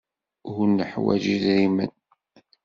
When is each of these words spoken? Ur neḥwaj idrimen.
Ur 0.53 0.65
neḥwaj 0.69 1.23
idrimen. 1.35 1.91